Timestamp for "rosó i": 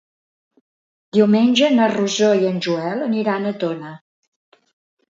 1.93-2.51